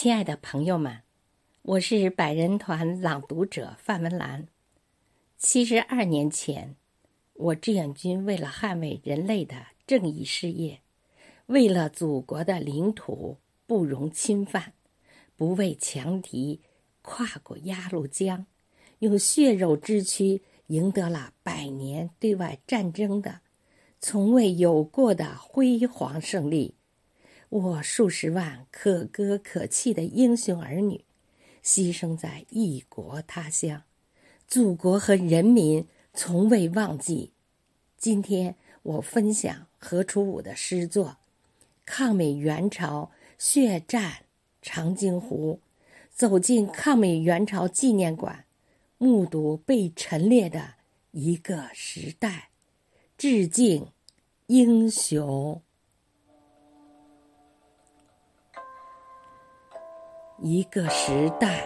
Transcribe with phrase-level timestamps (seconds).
[0.00, 1.00] 亲爱的朋友们，
[1.62, 4.46] 我是百人团朗读者范文兰。
[5.36, 6.76] 七十二年前，
[7.32, 9.56] 我志愿军为了捍卫人类的
[9.88, 10.82] 正义事业，
[11.46, 14.74] 为了祖国的领土不容侵犯，
[15.34, 16.60] 不畏强敌，
[17.02, 18.46] 跨过鸭绿江，
[19.00, 23.40] 用血肉之躯赢得了百年对外战争的
[23.98, 26.76] 从未有过的辉煌胜利。
[27.50, 31.04] 我数十万可歌可泣的英雄儿女，
[31.64, 33.84] 牺牲在异国他乡，
[34.46, 37.32] 祖国和人民从未忘记。
[37.96, 41.06] 今天我分享何楚武的诗作
[41.86, 44.26] 《抗美援朝血战
[44.60, 45.60] 长津湖》，
[46.14, 48.44] 走进抗美援朝纪念馆，
[48.98, 50.74] 目睹被陈列的
[51.12, 52.50] 一个时代，
[53.16, 53.88] 致敬
[54.48, 55.62] 英雄。
[60.40, 61.64] 一个时代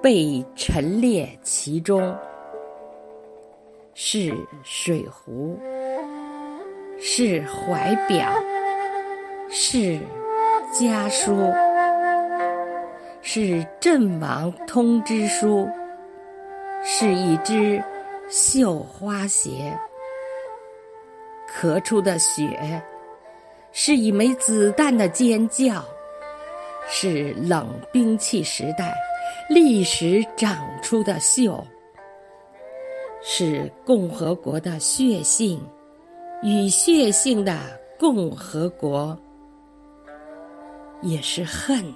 [0.00, 2.16] 被陈列其中，
[3.92, 5.58] 是水壶，
[6.96, 8.32] 是怀表，
[9.50, 9.98] 是
[10.72, 11.52] 家书，
[13.20, 15.68] 是阵亡通知书，
[16.84, 17.82] 是一只
[18.28, 19.76] 绣花鞋，
[21.50, 22.80] 咳出的血，
[23.72, 25.84] 是一枚子弹的尖叫。
[26.88, 28.94] 是冷兵器时代
[29.48, 31.62] 历史长出的锈，
[33.22, 35.60] 是共和国的血性
[36.42, 37.58] 与血性的
[37.98, 39.18] 共和国，
[41.02, 41.92] 也是恨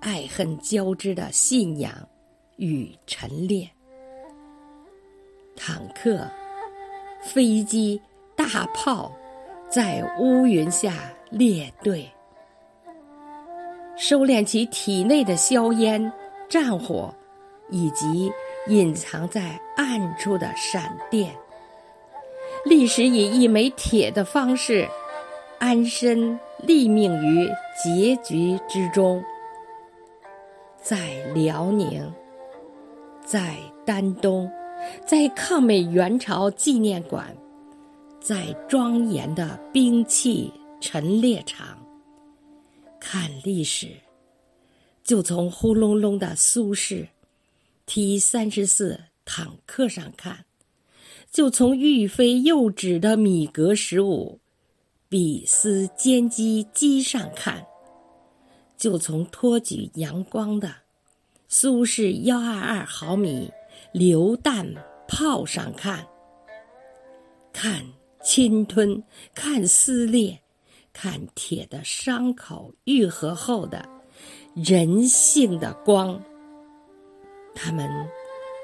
[0.00, 1.92] 爱恨交织的信仰
[2.56, 3.68] 与陈列。
[5.56, 6.26] 坦克、
[7.22, 8.00] 飞机、
[8.36, 9.10] 大炮
[9.68, 10.94] 在乌云下
[11.30, 12.08] 列队。
[14.00, 16.10] 收敛其体内的硝烟、
[16.48, 17.14] 战火，
[17.68, 18.32] 以及
[18.68, 21.30] 隐藏在暗处的闪电。
[22.64, 24.88] 历史以一枚铁的方式，
[25.58, 27.46] 安身立命于
[27.84, 29.22] 结局之中。
[30.80, 32.10] 在辽宁，
[33.22, 34.50] 在丹东，
[35.04, 37.26] 在抗美援朝纪念馆，
[38.18, 40.50] 在庄严的兵器
[40.80, 41.76] 陈列场。
[43.00, 43.88] 看历史，
[45.02, 47.08] 就从轰隆隆的苏式
[47.86, 50.44] T 三十四坦克上看；
[51.32, 54.38] 就从欲飞又止的米格十五
[55.08, 57.64] 比斯歼击机上看；
[58.76, 60.72] 就从托举阳光的
[61.48, 63.50] 苏式幺二二毫米
[63.92, 64.72] 榴弹
[65.08, 66.06] 炮上看。
[67.52, 67.84] 看
[68.22, 69.02] 侵吞，
[69.34, 70.40] 看撕裂。
[70.92, 73.88] 看铁的伤口愈合后的
[74.54, 76.20] 人性的光，
[77.54, 77.88] 他们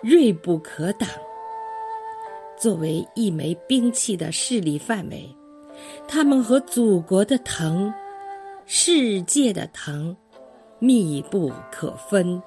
[0.02, 1.08] 锐不可挡。
[2.58, 5.28] 作为一枚兵器的势力范围，
[6.08, 7.92] 他们和祖国的疼、
[8.64, 10.16] 世界的疼
[10.78, 12.42] 密不可分。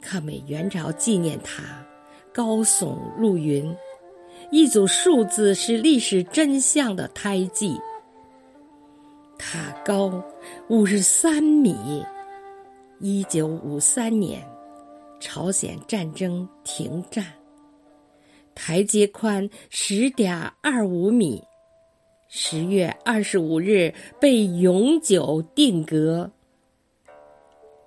[0.00, 1.84] 抗美援朝纪念塔
[2.32, 3.74] 高耸入云。
[4.54, 7.76] 一组数字是历史真相的胎记。
[9.36, 10.24] 塔高
[10.68, 12.06] 五十三米，
[13.00, 14.46] 一九五三年，
[15.18, 17.26] 朝鲜战争停战。
[18.54, 20.32] 台阶宽十点
[20.62, 21.42] 二五米，
[22.28, 26.30] 十月二十五日被永久定格。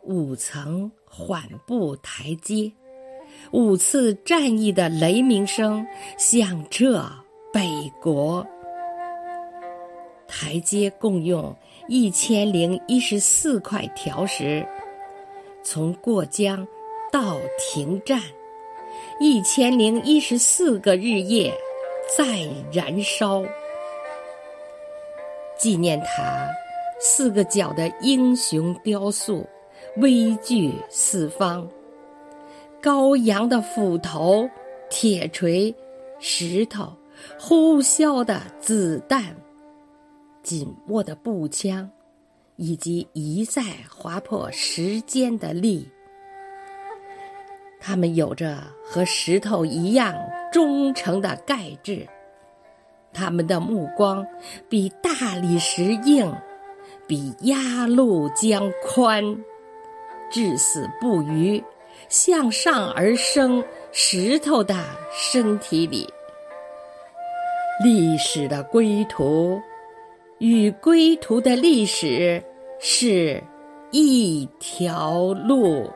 [0.04, 2.70] 五层缓步台阶。
[3.52, 5.86] 五次战役的雷鸣声
[6.18, 7.04] 响彻
[7.54, 8.46] 北国。
[10.28, 11.56] 台阶共用
[11.88, 14.66] 一千零一十四块条石，
[15.64, 16.68] 从过江
[17.12, 18.22] 到停战，
[19.20, 21.54] 一千零一十四个日夜
[22.18, 22.26] 在
[22.74, 23.44] 燃烧。
[25.58, 26.48] 纪念塔
[27.00, 29.48] 四个角的英雄雕塑，
[29.96, 31.68] 威惧四方。
[32.82, 34.50] 高扬的斧头、
[34.90, 35.74] 铁锤、
[36.20, 36.94] 石头，
[37.40, 39.36] 呼啸的子弹，
[40.44, 41.90] 紧握的步枪，
[42.56, 45.90] 以及一再划破时间的力，
[47.80, 50.16] 他们有着和石头一样
[50.52, 52.08] 忠诚的钙质，
[53.12, 54.26] 他们的目光
[54.70, 56.32] 比大理石硬，
[57.08, 59.44] 比鸭绿江宽，
[60.32, 61.64] 至死不渝。
[62.10, 64.76] 向上而生，石头的
[65.12, 66.08] 身体里，
[67.84, 69.60] 历史的归途
[70.40, 72.42] 与归途的历史
[72.80, 73.44] 是
[73.92, 75.90] 一条路。